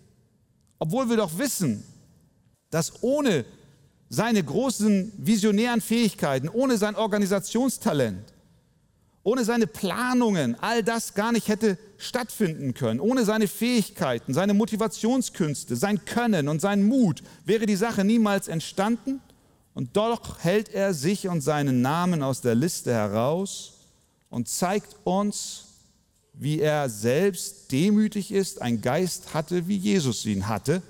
Obwohl 0.78 1.11
wir 1.11 1.18
doch 1.18 1.37
wissen, 1.37 1.85
dass 2.71 3.02
ohne 3.02 3.44
seine 4.08 4.42
großen 4.42 5.12
visionären 5.16 5.80
Fähigkeiten, 5.80 6.49
ohne 6.49 6.76
sein 6.76 6.96
Organisationstalent, 6.96 8.32
ohne 9.23 9.44
seine 9.44 9.66
Planungen, 9.66 10.56
all 10.61 10.82
das 10.82 11.14
gar 11.14 11.32
nicht 11.32 11.49
hätte 11.49 11.78
stattfinden 11.96 12.75
können. 12.75 13.00
Ohne 13.00 13.25
seine 13.25 13.49
Fähigkeiten, 13.49 14.34
seine 14.34 14.52
Motivationskünste, 14.52 15.76
sein 15.76 16.04
Können 16.04 16.49
und 16.49 16.61
sein 16.61 16.84
Mut 16.84 17.23
wäre 17.46 17.64
die 17.64 17.76
Sache 17.76 18.04
niemals 18.04 18.49
entstanden. 18.49 19.20
Und 19.73 19.96
doch 19.96 20.40
hält 20.40 20.68
er 20.68 20.94
sich 20.94 21.26
und 21.26 21.40
seinen 21.40 21.80
Namen 21.80 22.23
aus 22.23 22.42
der 22.42 22.54
Liste 22.54 22.92
heraus 22.92 23.73
und 24.28 24.49
zeigt 24.49 24.94
uns, 25.04 25.64
wie 26.34 26.61
er 26.61 26.88
selbst 26.88 27.73
demütig 27.73 28.30
ist, 28.30 28.61
ein 28.61 28.82
Geist 28.82 29.32
hatte, 29.34 29.66
wie 29.66 29.76
Jesus 29.76 30.26
ihn 30.26 30.49
hatte 30.49 30.82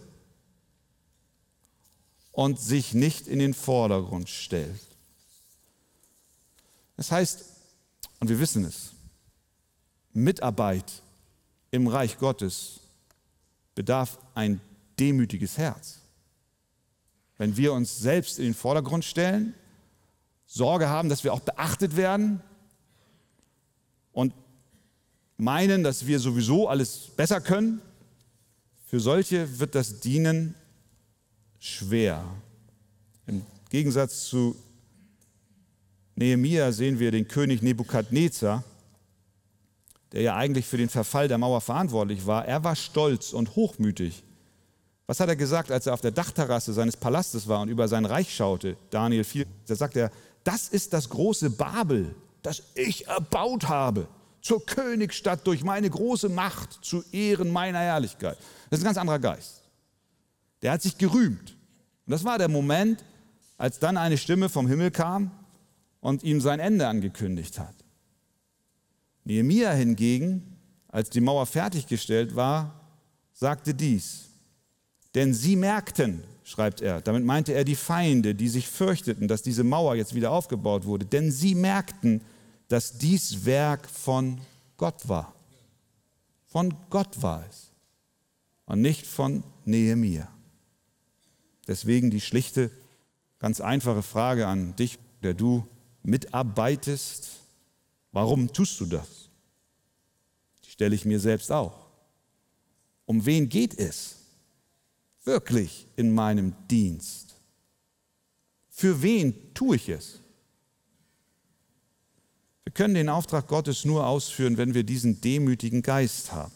und 2.35 2.59
sich 2.61 2.95
nicht 2.95 3.29
in 3.29 3.39
den 3.39 3.55
Vordergrund 3.55 4.29
stellt. 4.29 4.81
Das 6.97 7.13
heißt, 7.13 7.45
und 8.19 8.29
wir 8.29 8.41
wissen 8.41 8.65
es, 8.65 8.91
Mitarbeit 10.13 11.03
im 11.71 11.87
Reich 11.87 12.19
Gottes 12.19 12.81
bedarf 13.77 14.19
ein 14.35 14.61
demütiges 14.99 15.59
Herz. 15.59 16.01
Wenn 17.39 17.57
wir 17.57 17.73
uns 17.73 17.99
selbst 17.99 18.39
in 18.39 18.47
den 18.47 18.55
Vordergrund 18.55 19.05
stellen, 19.05 19.55
Sorge 20.47 20.89
haben, 20.89 21.09
dass 21.09 21.23
wir 21.23 21.33
auch 21.33 21.41
beachtet 21.41 21.97
werden, 21.97 22.41
und 24.13 24.33
meinen, 25.37 25.83
dass 25.83 26.07
wir 26.07 26.19
sowieso 26.19 26.69
alles 26.69 27.09
besser 27.17 27.41
können, 27.41 27.81
für 28.87 29.01
solche 29.01 29.59
wird 29.59 29.75
das 29.75 30.01
Dienen 30.01 30.55
schwer. 31.65 32.23
Im 33.27 33.45
Gegensatz 33.71 34.25
zu 34.25 34.55
Nehemia 36.15 36.71
sehen 36.73 36.99
wir 36.99 37.11
den 37.11 37.27
König 37.27 37.63
Nebukadnezar, 37.63 38.63
der 40.13 40.23
ja 40.23 40.37
eigentlich 40.37 40.67
für 40.67 40.77
den 40.77 40.91
Verfall 40.91 41.27
der 41.27 41.39
Mauer 41.39 41.61
verantwortlich 41.61 42.27
war. 42.27 42.45
Er 42.45 42.63
war 42.63 42.77
stolz 42.77 43.33
und 43.33 43.57
hochmütig. 43.57 44.23
Was 45.07 45.21
hat 45.21 45.29
er 45.29 45.37
gesagt, 45.37 45.71
als 45.71 45.87
er 45.87 45.95
auf 45.95 46.03
der 46.03 46.11
Dachterrasse 46.11 46.73
seines 46.73 46.97
Palastes 46.97 47.49
war 47.49 47.63
und 47.63 47.69
über 47.69 47.89
sein 47.89 48.05
Reich 48.05 48.35
schaute? 48.35 48.77
Daniel 48.91 49.25
4, 49.25 49.47
da 49.67 49.75
sagt 49.75 49.97
er, 49.97 50.11
das 50.45 50.69
ist 50.69 50.93
das 50.93 51.09
große 51.09 51.51
Babel, 51.51 52.15
das 52.43 52.63
ich 52.75 53.07
erbaut 53.09 53.69
habe, 53.69 54.07
zur 54.43 54.65
Königsstadt 54.65 55.47
durch 55.47 55.65
meine 55.65 55.89
große 55.89 56.29
Macht 56.29 56.85
zu 56.85 57.03
Ehren 57.11 57.51
meiner 57.51 57.81
Herrlichkeit. 57.81 58.37
Das 58.69 58.79
ist 58.79 58.85
ein 58.85 58.89
ganz 58.89 58.99
anderer 58.99 59.19
Geist. 59.19 59.64
Der 60.65 60.73
hat 60.73 60.83
sich 60.83 60.97
gerühmt. 60.97 61.57
Und 62.07 62.11
das 62.11 62.25
war 62.25 62.39
der 62.39 62.49
Moment, 62.49 63.05
als 63.59 63.79
dann 63.79 63.99
eine 63.99 64.17
Stimme 64.17 64.49
vom 64.49 64.67
Himmel 64.67 64.91
kam 64.91 65.31
und 66.01 66.25
ihm 66.25 66.41
sein 66.41 66.59
Ende 66.59 66.89
angekündigt 66.89 67.59
hat. 67.59 67.75
Nehemia 69.25 69.73
hingegen, 69.73 70.57
als 70.89 71.11
die 71.11 71.21
Mauer 71.21 71.45
fertiggestellt 71.45 72.35
war, 72.35 72.81
sagte 73.35 73.75
dies. 73.75 74.31
Denn 75.15 75.35
sie 75.35 75.55
merkten, 75.55 76.25
schreibt 76.45 76.81
er, 76.81 77.03
damit 77.03 77.25
meinte 77.25 77.53
er 77.53 77.65
die 77.65 77.77
Feinde, 77.77 78.35
die 78.35 78.49
sich 78.49 78.67
fürchteten, 78.67 79.29
dass 79.29 79.43
diese 79.43 79.65
Mauer 79.65 79.97
jetzt 79.97 80.15
wieder 80.15 80.31
aufgebaut 80.31 80.87
wurde, 80.87 81.05
denn 81.05 81.31
sie 81.31 81.55
merkten, 81.55 82.23
dass 82.69 82.97
dies 82.97 83.45
Werk 83.45 83.87
von 83.87 84.41
Gott 84.79 85.09
war. 85.09 85.35
Von 86.47 86.75
Gott 86.89 87.21
war 87.21 87.45
es 87.51 87.71
und 88.65 88.81
nicht 88.81 89.07
von 89.07 89.45
Nehemia. 89.67 90.34
Deswegen 91.67 92.11
die 92.11 92.21
schlichte, 92.21 92.71
ganz 93.39 93.61
einfache 93.61 94.03
Frage 94.03 94.47
an 94.47 94.77
dich, 94.77 94.99
der 95.23 95.35
du 95.35 95.67
mitarbeitest. 96.03 97.31
Warum 98.13 98.53
tust 98.53 98.81
du 98.81 98.87
das? 98.87 99.29
Die 100.65 100.71
stelle 100.71 100.95
ich 100.95 101.05
mir 101.05 101.21
selbst 101.21 101.51
auch. 101.51 101.87
Um 103.07 103.27
wen 103.27 103.49
geht 103.49 103.79
es 103.79 104.17
wirklich 105.25 105.87
in 105.97 106.15
meinem 106.15 106.55
Dienst? 106.71 107.35
Für 108.71 109.03
wen 109.03 109.55
tue 109.55 109.77
ich 109.77 109.89
es? 109.89 110.21
Wir 112.65 112.73
können 112.73 112.95
den 112.95 113.09
Auftrag 113.09 113.47
Gottes 113.47 113.85
nur 113.85 114.07
ausführen, 114.07 114.57
wenn 114.57 114.75
wir 114.75 114.85
diesen 114.85 115.21
demütigen 115.21 115.83
Geist 115.83 116.33
haben. 116.33 116.53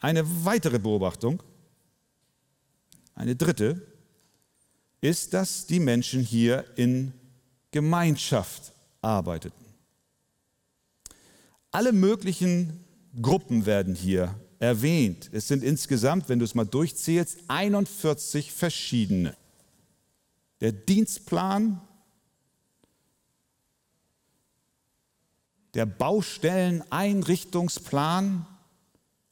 Eine 0.00 0.24
weitere 0.44 0.78
Beobachtung, 0.78 1.42
eine 3.18 3.36
dritte, 3.36 3.82
ist, 5.00 5.32
dass 5.34 5.66
die 5.66 5.80
Menschen 5.80 6.22
hier 6.22 6.64
in 6.76 7.12
Gemeinschaft 7.72 8.72
arbeiteten. 9.02 9.66
Alle 11.70 11.92
möglichen 11.92 12.82
Gruppen 13.20 13.66
werden 13.66 13.94
hier 13.94 14.34
erwähnt. 14.58 15.28
Es 15.32 15.48
sind 15.48 15.62
insgesamt, 15.62 16.26
wenn 16.28 16.38
du 16.38 16.44
es 16.44 16.54
mal 16.54 16.64
durchzählst, 16.64 17.38
41 17.48 18.52
verschiedene. 18.52 19.36
Der 20.60 20.70
Dienstplan, 20.72 21.80
der 25.74 25.86
Baustelleneinrichtungsplan 25.86 28.46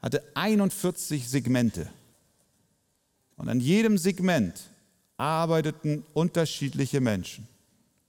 hatte 0.01 0.23
41 0.35 1.29
Segmente. 1.29 1.89
Und 3.37 3.49
an 3.49 3.61
jedem 3.61 3.99
Segment 3.99 4.71
arbeiteten 5.17 6.05
unterschiedliche 6.15 7.01
Menschen, 7.01 7.47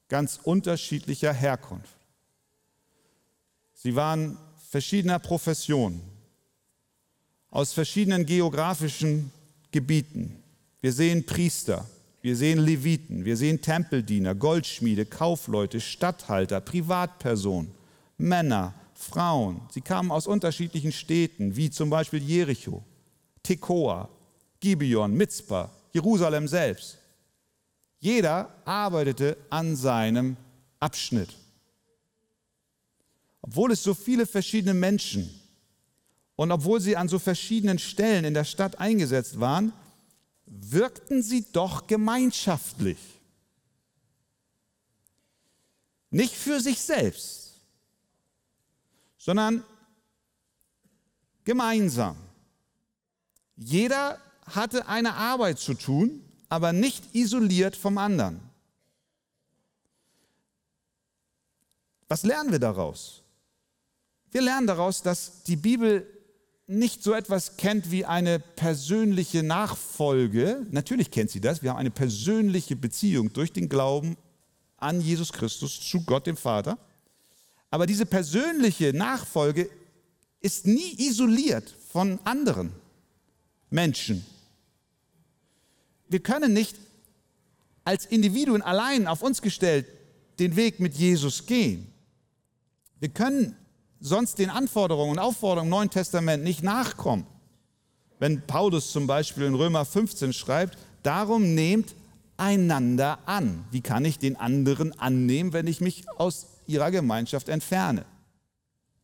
ganz 0.08 0.40
unterschiedlicher 0.44 1.34
Herkunft. 1.34 1.96
Sie 3.74 3.96
waren 3.96 4.38
verschiedener 4.70 5.20
Professionen, 5.20 6.02
aus 7.50 7.74
verschiedenen 7.74 8.26
geografischen 8.26 9.32
Gebieten. 9.72 10.44
Wir 10.82 10.92
sehen 10.92 11.26
Priester, 11.26 11.88
wir 12.22 12.36
sehen 12.36 12.60
Leviten, 12.60 13.24
wir 13.24 13.38
sehen 13.38 13.62
Tempeldiener, 13.62 14.36
Goldschmiede, 14.36 15.06
Kaufleute, 15.06 15.80
Statthalter, 15.80 16.60
Privatpersonen, 16.60 17.72
Männer, 18.18 18.74
Frauen. 18.94 19.62
Sie 19.72 19.82
kamen 19.82 20.12
aus 20.12 20.28
unterschiedlichen 20.28 20.92
Städten, 20.92 21.56
wie 21.56 21.70
zum 21.70 21.90
Beispiel 21.90 22.22
Jericho, 22.22 22.84
Tekoa, 23.44 24.10
Gibeon, 24.68 25.14
Mitzpah, 25.16 25.72
Jerusalem 25.94 26.46
selbst. 26.46 26.98
Jeder 28.00 28.54
arbeitete 28.66 29.38
an 29.50 29.78
seinem 29.78 30.36
Abschnitt. 30.82 31.30
Obwohl 33.42 33.72
es 33.72 33.82
so 33.82 33.94
viele 33.94 34.26
verschiedene 34.26 34.74
Menschen 34.74 35.30
und 36.36 36.52
obwohl 36.52 36.82
sie 36.82 36.98
an 36.98 37.08
so 37.08 37.18
verschiedenen 37.18 37.80
Stellen 37.80 38.26
in 38.26 38.34
der 38.34 38.44
Stadt 38.44 38.78
eingesetzt 38.78 39.40
waren, 39.40 39.72
wirkten 40.46 41.24
sie 41.24 41.46
doch 41.54 41.88
gemeinschaftlich. 41.88 43.00
Nicht 46.10 46.34
für 46.34 46.60
sich 46.60 46.80
selbst, 46.82 47.54
sondern 49.18 49.64
gemeinsam. 51.46 52.18
Jeder 53.56 54.22
hatte 54.48 54.88
eine 54.88 55.16
Arbeit 55.16 55.60
zu 55.60 55.74
tun, 55.74 56.22
aber 56.50 56.74
nicht 56.74 57.16
isoliert 57.16 57.76
vom 57.76 57.98
anderen. 57.98 58.40
Was 62.08 62.24
lernen 62.24 62.52
wir 62.52 62.60
daraus? 62.60 63.22
Wir 64.32 64.42
lernen 64.42 64.68
daraus, 64.68 65.02
dass 65.02 65.44
die 65.44 65.56
Bibel 65.58 66.08
nicht 66.68 67.02
so 67.02 67.14
etwas 67.14 67.58
kennt 67.58 67.92
wie 67.92 68.06
eine 68.06 68.40
persönliche 68.40 69.42
Nachfolge, 69.42 70.66
natürlich 70.70 71.12
kennt 71.12 71.32
sie 71.32 71.40
das, 71.40 71.64
wir 71.64 71.72
haben 71.72 71.78
eine 71.78 71.92
persönliche 71.92 72.76
Beziehung 72.76 73.32
durch 73.32 73.54
den 73.54 73.70
Glauben 73.70 74.18
an 74.76 75.00
Jesus 75.00 75.32
Christus 75.32 75.80
zu 75.80 76.04
Gott 76.04 76.28
dem 76.28 76.36
Vater, 76.36 76.78
aber 77.70 77.86
diese 77.86 78.06
persönliche 78.06 78.94
Nachfolge 78.94 79.70
ist 80.42 80.68
nie 80.68 80.94
isoliert 80.98 81.74
von 81.90 82.20
anderen 82.26 82.72
Menschen. 83.70 84.26
Wir 86.10 86.20
können 86.20 86.54
nicht 86.54 86.78
als 87.84 88.06
Individuen 88.06 88.62
allein 88.62 89.08
auf 89.08 89.22
uns 89.22 89.42
gestellt 89.42 89.86
den 90.40 90.56
Weg 90.56 90.80
mit 90.80 90.96
Jesus 90.96 91.46
gehen. 91.46 91.92
Wir 93.00 93.10
können 93.10 93.56
sonst 94.00 94.40
den 94.40 94.50
Anforderungen 94.50 95.12
und 95.12 95.20
Aufforderungen 95.20 95.68
im 95.68 95.78
Neuen 95.78 95.90
Testament 95.90 96.44
nicht 96.44 96.64
nachkommen. 96.64 97.26
Wenn 98.20 98.42
Paulus 98.46 98.92
zum 98.92 99.08
Beispiel 99.08 99.44
in 99.44 99.56
Römer 99.56 99.86
15 99.86 100.34
schreibt, 100.34 100.78
darum 101.04 101.56
nehmt 101.56 101.96
einander 102.38 103.20
an. 103.26 103.66
Wie 103.72 103.82
kann 103.82 104.06
ich 104.06 104.20
den 104.20 104.36
anderen 104.36 104.98
annehmen, 105.00 105.54
wenn 105.54 105.68
ich 105.68 105.82
mich 105.82 106.08
aus 106.18 106.48
ihrer 106.68 106.92
Gemeinschaft 106.92 107.50
entferne? 107.50 108.06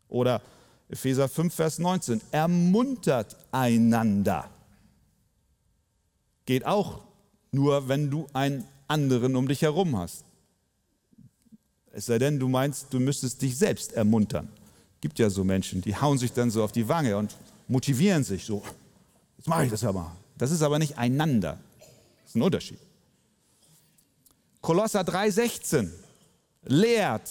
Oder 0.07 0.41
Epheser 0.89 1.27
5, 1.27 1.53
Vers 1.53 1.79
19, 1.79 2.21
ermuntert 2.31 3.35
einander. 3.51 4.49
Geht 6.45 6.65
auch 6.65 7.01
nur, 7.51 7.87
wenn 7.87 8.09
du 8.09 8.27
einen 8.33 8.65
anderen 8.87 9.35
um 9.35 9.47
dich 9.47 9.61
herum 9.61 9.97
hast. 9.97 10.23
Es 11.91 12.07
sei 12.07 12.17
denn, 12.17 12.39
du 12.39 12.49
meinst, 12.49 12.93
du 12.93 12.99
müsstest 12.99 13.41
dich 13.41 13.57
selbst 13.57 13.93
ermuntern 13.93 14.49
gibt 15.03 15.19
ja 15.19 15.29
so 15.29 15.43
Menschen, 15.43 15.81
die 15.81 15.93
hauen 15.93 16.17
sich 16.17 16.31
dann 16.31 16.49
so 16.49 16.63
auf 16.63 16.71
die 16.71 16.87
Wange 16.87 17.17
und 17.17 17.35
motivieren 17.67 18.23
sich 18.23 18.45
so. 18.45 18.63
Jetzt 19.37 19.49
mache 19.49 19.65
ich 19.65 19.69
das 19.69 19.83
aber. 19.83 20.15
Das 20.37 20.49
ist 20.49 20.61
aber 20.61 20.79
nicht 20.79 20.97
einander. 20.97 21.57
Das 22.21 22.29
ist 22.29 22.35
ein 22.37 22.41
Unterschied. 22.41 22.79
Kolosser 24.61 25.01
3,16 25.01 25.89
lehrt 26.67 27.29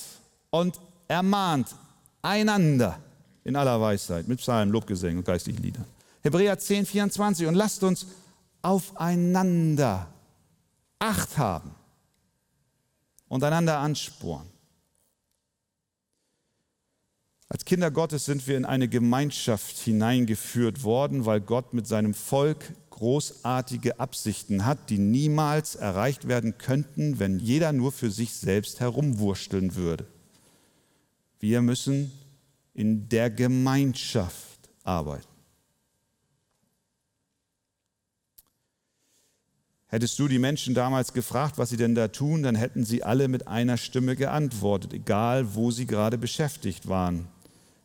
und 0.50 0.78
ermahnt 1.08 1.68
einander 2.20 2.98
in 3.42 3.56
aller 3.56 3.80
Weisheit 3.80 4.28
mit 4.28 4.38
Psalmen, 4.40 4.70
Lobgesängen 4.70 5.16
und 5.16 5.24
geistlichen 5.24 5.62
Liedern. 5.62 5.86
Hebräer 6.22 6.58
10, 6.58 6.84
24 6.84 7.46
und 7.46 7.54
lasst 7.54 7.82
uns 7.84 8.06
aufeinander 8.62 10.12
Acht 10.98 11.36
haben 11.36 11.74
und 13.28 13.42
einander 13.42 13.78
ansporen. 13.78 14.46
Als 17.48 17.64
Kinder 17.66 17.90
Gottes 17.90 18.24
sind 18.24 18.46
wir 18.46 18.56
in 18.56 18.64
eine 18.64 18.88
Gemeinschaft 18.88 19.76
hineingeführt 19.76 20.84
worden, 20.84 21.26
weil 21.26 21.40
Gott 21.40 21.74
mit 21.74 21.86
seinem 21.86 22.14
Volk 22.14 22.72
großartige 22.88 24.00
Absichten 24.00 24.64
hat, 24.64 24.90
die 24.90 24.98
niemals 24.98 25.74
erreicht 25.74 26.28
werden 26.28 26.56
könnten, 26.56 27.18
wenn 27.18 27.40
jeder 27.40 27.72
nur 27.72 27.90
für 27.90 28.10
sich 28.10 28.32
selbst 28.32 28.80
herumwursteln 28.80 29.74
würde. 29.74 30.06
Wir 31.40 31.60
müssen 31.62 32.12
in 32.74 33.08
der 33.08 33.28
Gemeinschaft 33.28 34.70
arbeiten. 34.84 35.31
Hättest 39.92 40.18
du 40.18 40.26
die 40.26 40.38
Menschen 40.38 40.72
damals 40.72 41.12
gefragt, 41.12 41.58
was 41.58 41.68
sie 41.68 41.76
denn 41.76 41.94
da 41.94 42.08
tun, 42.08 42.42
dann 42.42 42.54
hätten 42.54 42.82
sie 42.82 43.02
alle 43.02 43.28
mit 43.28 43.46
einer 43.46 43.76
Stimme 43.76 44.16
geantwortet, 44.16 44.94
egal 44.94 45.54
wo 45.54 45.70
sie 45.70 45.86
gerade 45.86 46.16
beschäftigt 46.16 46.88
waren. 46.88 47.28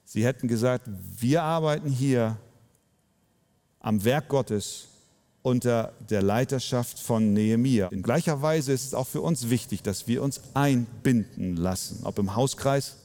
Sie 0.05 0.23
hätten 0.23 0.47
gesagt, 0.47 0.87
wir 1.19 1.43
arbeiten 1.43 1.89
hier 1.89 2.37
am 3.81 4.05
Werk 4.05 4.29
Gottes 4.29 4.87
unter 5.41 5.91
der 6.09 6.21
Leiterschaft 6.21 6.97
von 6.97 7.33
Nehemia. 7.33 7.89
In 7.89 8.03
gleicher 8.03 8.41
Weise 8.41 8.71
ist 8.71 8.85
es 8.85 8.93
auch 8.93 9.07
für 9.07 9.19
uns 9.19 9.49
wichtig, 9.49 9.83
dass 9.83 10.07
wir 10.07 10.23
uns 10.23 10.39
einbinden 10.53 11.57
lassen, 11.57 12.05
ob 12.05 12.19
im 12.19 12.37
Hauskreis, 12.37 12.95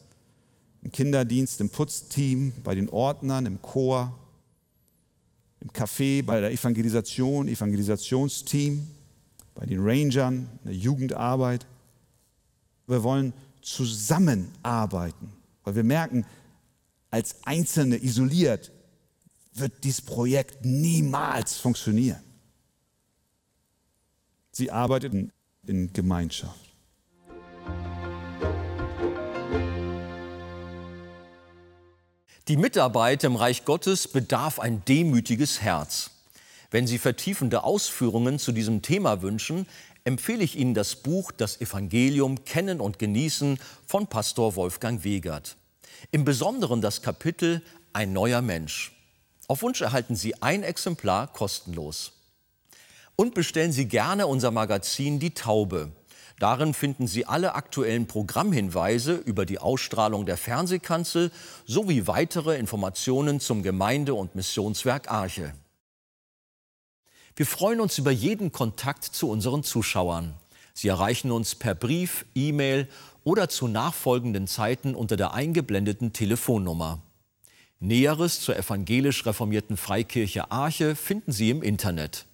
im 0.80 0.92
Kinderdienst, 0.92 1.60
im 1.60 1.70
Putzteam, 1.70 2.52
bei 2.62 2.76
den 2.76 2.88
Ordnern, 2.88 3.46
im 3.46 3.60
Chor, 3.62 4.16
im 5.62 5.70
Café, 5.70 6.25
bei 6.25 6.40
der 6.40 6.51
Evangelisation, 6.51 7.46
Evangelisationsteam, 7.46 8.87
bei 9.55 9.64
den 9.64 9.81
Rangern, 9.81 10.48
in 10.64 10.70
der 10.70 10.75
Jugendarbeit. 10.75 11.66
Wir 12.87 13.03
wollen 13.03 13.33
zusammenarbeiten, 13.61 15.33
weil 15.62 15.77
wir 15.77 15.85
merken, 15.85 16.27
als 17.11 17.37
Einzelne 17.44 18.03
isoliert, 18.03 18.72
wird 19.55 19.85
dieses 19.85 20.01
Projekt 20.01 20.64
niemals 20.64 21.59
funktionieren. 21.59 22.22
Sie 24.51 24.70
arbeiteten 24.70 25.31
in 25.66 25.92
Gemeinschaft. 25.92 26.71
Die 32.52 32.58
Mitarbeit 32.58 33.24
im 33.24 33.34
Reich 33.34 33.64
Gottes 33.64 34.06
bedarf 34.08 34.60
ein 34.60 34.84
demütiges 34.84 35.62
Herz. 35.62 36.10
Wenn 36.70 36.86
Sie 36.86 36.98
vertiefende 36.98 37.64
Ausführungen 37.64 38.38
zu 38.38 38.52
diesem 38.52 38.82
Thema 38.82 39.22
wünschen, 39.22 39.66
empfehle 40.04 40.44
ich 40.44 40.58
Ihnen 40.58 40.74
das 40.74 40.96
Buch 40.96 41.32
Das 41.32 41.62
Evangelium 41.62 42.44
Kennen 42.44 42.82
und 42.82 42.98
Genießen 42.98 43.58
von 43.86 44.06
Pastor 44.06 44.54
Wolfgang 44.54 45.02
Wegert. 45.02 45.56
Im 46.10 46.26
Besonderen 46.26 46.82
das 46.82 47.00
Kapitel 47.00 47.62
Ein 47.94 48.12
neuer 48.12 48.42
Mensch. 48.42 48.92
Auf 49.48 49.62
Wunsch 49.62 49.80
erhalten 49.80 50.14
Sie 50.14 50.42
ein 50.42 50.62
Exemplar 50.62 51.28
kostenlos. 51.28 52.12
Und 53.16 53.32
bestellen 53.32 53.72
Sie 53.72 53.88
gerne 53.88 54.26
unser 54.26 54.50
Magazin 54.50 55.18
Die 55.18 55.32
Taube. 55.32 55.90
Darin 56.38 56.75
finden 56.75 57.07
Sie 57.07 57.27
alle 57.27 57.55
aktuellen 57.55 58.07
Programmhinweise 58.07 59.14
über 59.14 59.47
die 59.47 59.59
Ausstrahlung 59.59 60.27
der 60.27 60.37
Fernsehkanzel 60.37 61.31
sowie 61.66 62.07
weitere 62.07 62.57
Informationen 62.59 63.40
zum 63.40 63.62
Gemeinde- 63.62 64.14
und 64.14 64.35
Missionswerk 64.35 65.11
Arche. 65.11 65.55
Wir 67.37 67.47
freuen 67.47 67.81
uns 67.81 67.97
über 67.99 68.11
jeden 68.11 68.53
Kontakt 68.53 69.05
zu 69.05 69.31
unseren 69.31 69.62
Zuschauern. 69.62 70.35
Sie 70.75 70.88
erreichen 70.88 71.31
uns 71.31 71.55
per 71.55 71.75
Brief, 71.75 72.27
E-Mail 72.35 72.88
oder 73.25 73.49
zu 73.49 73.68
nachfolgenden 73.68 74.47
Zeiten 74.47 74.95
unter 74.95 75.16
der 75.16 75.33
eingeblendeten 75.33 76.12
Telefonnummer. 76.12 77.01
Näheres 77.79 78.40
zur 78.40 78.57
evangelisch 78.57 79.27
reformierten 79.27 79.77
Freikirche 79.77 80.51
Arche 80.51 80.95
finden 80.95 81.33
Sie 81.33 81.51
im 81.51 81.62
Internet. 81.62 82.27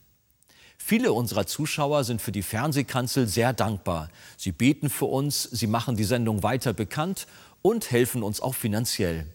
Viele 0.79 1.13
unserer 1.13 1.47
Zuschauer 1.47 2.05
sind 2.05 2.23
für 2.23 2.33
die 2.33 2.43
Fernsehkanzel 2.43 3.27
sehr 3.27 3.53
dankbar. 3.53 4.09
Sie 4.37 4.53
beten 4.53 4.89
für 4.89 5.05
uns, 5.05 5.43
sie 5.43 5.67
machen 5.67 5.97
die 5.97 6.05
Sendung 6.05 6.43
weiter 6.43 6.73
bekannt 6.73 7.27
und 7.61 7.91
helfen 7.91 8.23
uns 8.23 8.41
auch 8.41 8.55
finanziell. 8.55 9.27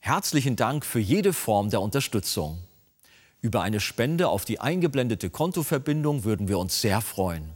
Herzlichen 0.00 0.56
Dank 0.56 0.84
für 0.84 0.98
jede 0.98 1.32
Form 1.32 1.70
der 1.70 1.80
Unterstützung. 1.80 2.58
Über 3.40 3.62
eine 3.62 3.80
Spende 3.80 4.28
auf 4.28 4.44
die 4.44 4.60
eingeblendete 4.60 5.30
Kontoverbindung 5.30 6.24
würden 6.24 6.48
wir 6.48 6.58
uns 6.58 6.80
sehr 6.80 7.00
freuen. 7.00 7.55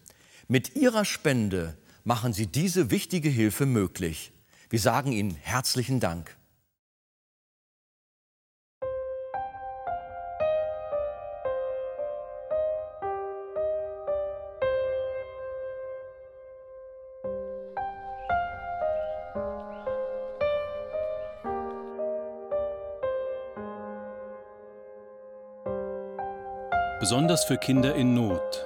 Mit 0.51 0.75
Ihrer 0.75 1.05
Spende 1.05 1.77
machen 2.03 2.33
Sie 2.33 2.45
diese 2.45 2.91
wichtige 2.91 3.29
Hilfe 3.29 3.65
möglich. 3.65 4.33
Wir 4.69 4.79
sagen 4.79 5.13
Ihnen 5.13 5.33
herzlichen 5.33 6.01
Dank. 6.01 6.35
Besonders 26.99 27.45
für 27.45 27.57
Kinder 27.57 27.95
in 27.95 28.13
Not 28.13 28.65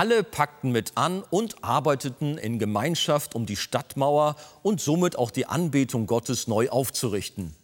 Alle 0.00 0.24
packten 0.24 0.72
mit 0.72 0.92
an 0.94 1.22
und 1.28 1.62
arbeiteten 1.62 2.38
in 2.38 2.58
Gemeinschaft, 2.58 3.34
um 3.34 3.44
die 3.44 3.56
Stadtmauer 3.56 4.34
und 4.62 4.80
somit 4.80 5.18
auch 5.18 5.30
die 5.30 5.44
Anbetung 5.44 6.06
Gottes 6.06 6.46
neu 6.46 6.70
aufzurichten. 6.70 7.54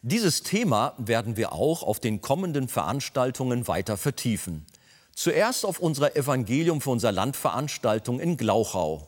Dieses 0.00 0.42
Thema 0.42 0.94
werden 0.96 1.36
wir 1.36 1.52
auch 1.52 1.82
auf 1.82 2.00
den 2.00 2.22
kommenden 2.22 2.68
Veranstaltungen 2.68 3.68
weiter 3.68 3.98
vertiefen. 3.98 4.64
Zuerst 5.14 5.66
auf 5.66 5.78
unserer 5.78 6.16
Evangelium 6.16 6.80
für 6.80 6.88
unser 6.88 7.12
Land 7.12 7.36
Veranstaltung 7.36 8.18
in 8.18 8.38
Glauchau. 8.38 9.06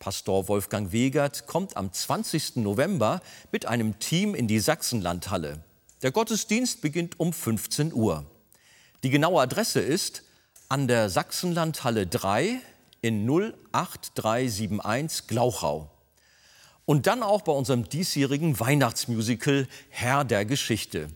Pastor 0.00 0.48
Wolfgang 0.48 0.90
Wegert 0.90 1.46
kommt 1.46 1.76
am 1.76 1.92
20. 1.92 2.56
November 2.56 3.20
mit 3.52 3.66
einem 3.66 4.00
Team 4.00 4.34
in 4.34 4.48
die 4.48 4.58
Sachsenlandhalle. 4.58 5.60
Der 6.02 6.10
Gottesdienst 6.10 6.80
beginnt 6.80 7.20
um 7.20 7.32
15 7.32 7.92
Uhr. 7.92 8.26
Die 9.04 9.10
genaue 9.10 9.40
Adresse 9.40 9.78
ist 9.78 10.24
an 10.68 10.88
der 10.88 11.08
Sachsenlandhalle 11.10 12.06
3 12.06 12.60
in 13.00 13.28
08371 13.72 15.26
Glauchau. 15.28 15.90
Und 16.84 17.06
dann 17.06 17.22
auch 17.22 17.42
bei 17.42 17.52
unserem 17.52 17.88
diesjährigen 17.88 18.58
Weihnachtsmusical 18.58 19.68
Herr 19.88 20.24
der 20.24 20.44
Geschichte. 20.44 21.08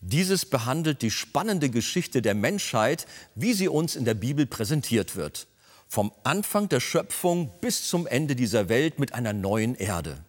Dieses 0.00 0.46
behandelt 0.46 1.02
die 1.02 1.10
spannende 1.10 1.68
Geschichte 1.68 2.22
der 2.22 2.34
Menschheit, 2.34 3.06
wie 3.34 3.52
sie 3.52 3.68
uns 3.68 3.96
in 3.96 4.04
der 4.04 4.14
Bibel 4.14 4.46
präsentiert 4.46 5.16
wird. 5.16 5.46
Vom 5.88 6.12
Anfang 6.24 6.68
der 6.68 6.80
Schöpfung 6.80 7.50
bis 7.60 7.88
zum 7.88 8.06
Ende 8.06 8.36
dieser 8.36 8.68
Welt 8.68 8.98
mit 8.98 9.12
einer 9.14 9.32
neuen 9.32 9.74
Erde. 9.74 10.24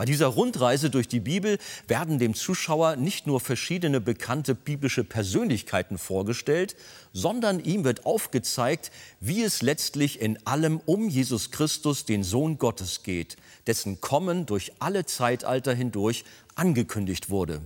Bei 0.00 0.06
dieser 0.06 0.28
Rundreise 0.28 0.88
durch 0.88 1.08
die 1.08 1.20
Bibel 1.20 1.58
werden 1.86 2.18
dem 2.18 2.32
Zuschauer 2.32 2.96
nicht 2.96 3.26
nur 3.26 3.38
verschiedene 3.38 4.00
bekannte 4.00 4.54
biblische 4.54 5.04
Persönlichkeiten 5.04 5.98
vorgestellt, 5.98 6.74
sondern 7.12 7.62
ihm 7.62 7.84
wird 7.84 8.06
aufgezeigt, 8.06 8.92
wie 9.20 9.42
es 9.42 9.60
letztlich 9.60 10.22
in 10.22 10.38
allem 10.46 10.80
um 10.86 11.10
Jesus 11.10 11.50
Christus, 11.50 12.06
den 12.06 12.24
Sohn 12.24 12.56
Gottes, 12.56 13.02
geht, 13.02 13.36
dessen 13.66 14.00
Kommen 14.00 14.46
durch 14.46 14.72
alle 14.78 15.04
Zeitalter 15.04 15.74
hindurch 15.74 16.24
angekündigt 16.54 17.28
wurde. 17.28 17.60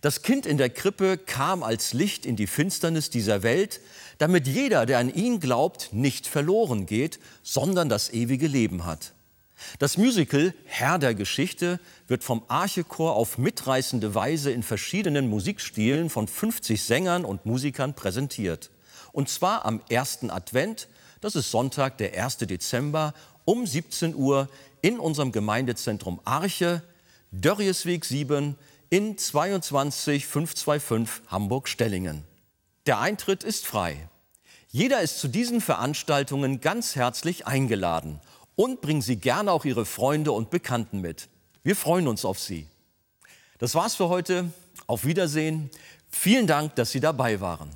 Das 0.00 0.22
Kind 0.22 0.46
in 0.46 0.56
der 0.56 0.70
Krippe 0.70 1.18
kam 1.18 1.62
als 1.62 1.92
Licht 1.92 2.24
in 2.24 2.36
die 2.36 2.46
Finsternis 2.46 3.10
dieser 3.10 3.42
Welt, 3.42 3.82
damit 4.16 4.46
jeder, 4.46 4.86
der 4.86 4.98
an 4.98 5.12
ihn 5.12 5.40
glaubt, 5.40 5.90
nicht 5.92 6.26
verloren 6.26 6.86
geht, 6.86 7.20
sondern 7.42 7.90
das 7.90 8.10
ewige 8.14 8.46
Leben 8.46 8.86
hat. 8.86 9.12
Das 9.78 9.96
Musical 9.96 10.54
Herr 10.64 10.98
der 10.98 11.14
Geschichte 11.14 11.80
wird 12.08 12.24
vom 12.24 12.42
Archechor 12.48 13.14
auf 13.14 13.38
mitreißende 13.38 14.14
Weise 14.14 14.50
in 14.50 14.62
verschiedenen 14.62 15.28
Musikstilen 15.28 16.10
von 16.10 16.28
50 16.28 16.82
Sängern 16.82 17.24
und 17.24 17.46
Musikern 17.46 17.94
präsentiert. 17.94 18.70
Und 19.12 19.28
zwar 19.28 19.64
am 19.64 19.80
ersten 19.88 20.30
Advent, 20.30 20.88
das 21.20 21.34
ist 21.34 21.50
Sonntag, 21.50 21.98
der 21.98 22.22
1. 22.22 22.38
Dezember, 22.38 23.14
um 23.44 23.66
17 23.66 24.14
Uhr 24.14 24.48
in 24.82 24.98
unserem 24.98 25.32
Gemeindezentrum 25.32 26.20
Arche, 26.24 26.82
Dörriesweg 27.32 28.04
7 28.04 28.56
in 28.90 29.18
22525 29.18 31.22
Hamburg-Stellingen. 31.28 32.24
Der 32.86 33.00
Eintritt 33.00 33.44
ist 33.44 33.66
frei. 33.66 34.08
Jeder 34.68 35.00
ist 35.00 35.18
zu 35.18 35.28
diesen 35.28 35.60
Veranstaltungen 35.60 36.60
ganz 36.60 36.96
herzlich 36.96 37.46
eingeladen 37.46 38.20
und 38.56 38.80
bringen 38.80 39.02
Sie 39.02 39.16
gerne 39.16 39.52
auch 39.52 39.64
Ihre 39.64 39.84
Freunde 39.84 40.32
und 40.32 40.50
Bekannten 40.50 41.00
mit. 41.00 41.28
Wir 41.62 41.76
freuen 41.76 42.08
uns 42.08 42.24
auf 42.24 42.38
Sie. 42.38 42.66
Das 43.58 43.74
war's 43.74 43.94
für 43.94 44.08
heute. 44.08 44.50
Auf 44.86 45.04
Wiedersehen. 45.04 45.70
Vielen 46.08 46.46
Dank, 46.46 46.74
dass 46.74 46.90
Sie 46.90 47.00
dabei 47.00 47.40
waren. 47.40 47.70